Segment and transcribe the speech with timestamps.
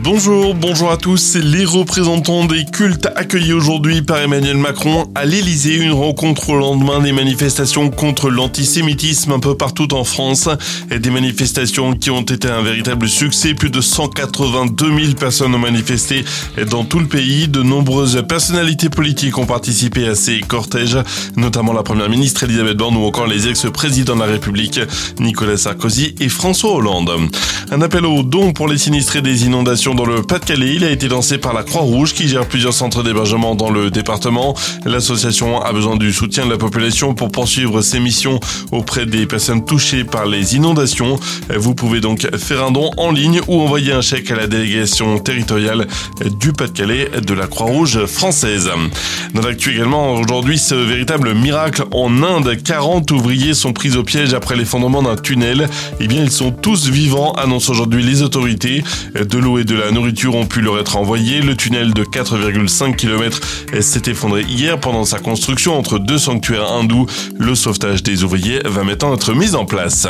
[0.00, 1.34] Bonjour, bonjour à tous.
[1.34, 7.00] Les représentants des cultes accueillis aujourd'hui par Emmanuel Macron à l'Elysée, une rencontre au lendemain
[7.00, 10.48] des manifestations contre l'antisémitisme un peu partout en France.
[10.92, 13.54] Et des manifestations qui ont été un véritable succès.
[13.54, 16.24] Plus de 182 000 personnes ont manifesté
[16.70, 17.48] dans tout le pays.
[17.48, 20.98] De nombreuses personnalités politiques ont participé à ces cortèges,
[21.36, 24.80] notamment la première ministre Elisabeth Borne ou encore les ex-présidents de la République
[25.18, 27.10] Nicolas Sarkozy et François Hollande.
[27.70, 30.74] Un appel aux dons pour les sinistrés des inondations dans le Pas-de-Calais.
[30.76, 34.54] Il a été lancé par la Croix-Rouge qui gère plusieurs centres d'hébergement dans le département.
[34.86, 38.38] L'association a besoin du soutien de la population pour poursuivre ses missions
[38.70, 41.18] auprès des personnes touchées par les inondations.
[41.52, 45.18] Vous pouvez donc faire un don en ligne ou envoyer un chèque à la délégation
[45.18, 45.88] territoriale
[46.38, 48.70] du Pas-de-Calais de la Croix-Rouge française.
[49.34, 52.56] Dans l'actu également, aujourd'hui, ce véritable miracle en Inde.
[52.62, 55.68] 40 ouvriers sont pris au piège après l'effondrement d'un tunnel.
[55.98, 58.84] Eh bien, ils sont tous vivants, annoncent aujourd'hui les autorités.
[59.14, 61.40] De l'eau et de la nourriture ont pu leur être envoyée.
[61.40, 63.40] Le tunnel de 4,5 km
[63.80, 67.06] s'est effondré hier pendant sa construction entre deux sanctuaires hindous.
[67.38, 70.06] Le sauvetage des ouvriers va maintenant être mis en place.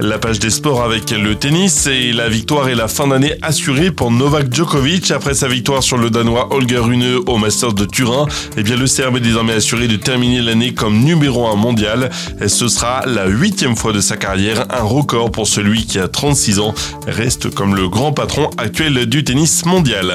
[0.00, 3.90] La page des sports avec le tennis et la victoire et la fin d'année assurée
[3.90, 8.26] pour Novak Djokovic après sa victoire sur le Danois Holger Rune au Masters de Turin.
[8.56, 12.10] Eh bien, le Serbe est désormais assuré de terminer l'année comme numéro 1 mondial.
[12.40, 16.08] Et ce sera la huitième fois de sa carrière, un record pour celui qui a
[16.08, 16.74] 36 ans,
[17.06, 20.12] reste comme le grand patron actuel du tennis mondial.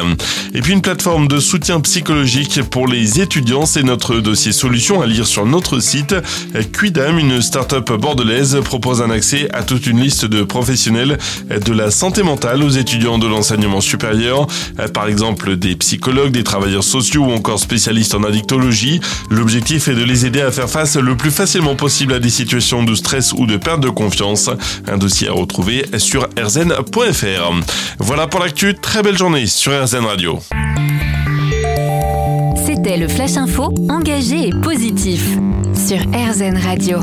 [0.53, 5.05] Et puis une plateforme de soutien psychologique pour les étudiants, c'est notre dossier solution à
[5.05, 6.15] lire sur notre site.
[6.77, 11.17] Quidam, une start-up bordelaise, propose un accès à toute une liste de professionnels
[11.49, 14.47] de la santé mentale aux étudiants de l'enseignement supérieur,
[14.93, 18.99] par exemple des psychologues, des travailleurs sociaux ou encore spécialistes en addictologie.
[19.29, 22.83] L'objectif est de les aider à faire face le plus facilement possible à des situations
[22.83, 24.49] de stress ou de perte de confiance.
[24.87, 27.53] Un dossier à retrouver sur rzn.fr.
[27.99, 30.39] Voilà pour l'actu très belle journée sur RZN Radio.
[32.65, 35.23] C'était le Flash Info, engagé et positif
[35.73, 36.99] sur RZN Radio.